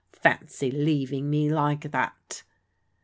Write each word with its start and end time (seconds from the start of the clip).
Fancy 0.13 0.71
leaving 0.71 1.29
me 1.29 1.51
like 1.51 1.91
that." 1.91 2.41